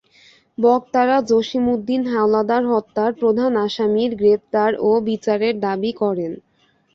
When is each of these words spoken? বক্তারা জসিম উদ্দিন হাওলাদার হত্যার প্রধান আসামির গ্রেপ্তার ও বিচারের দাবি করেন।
বক্তারা 0.57 1.17
জসিম 1.29 1.65
উদ্দিন 1.73 2.01
হাওলাদার 2.11 2.63
হত্যার 2.71 3.11
প্রধান 3.13 3.51
আসামির 3.65 4.11
গ্রেপ্তার 4.15 4.71
ও 4.81 4.91
বিচারের 5.07 5.55
দাবি 5.65 5.91
করেন। 6.01 6.31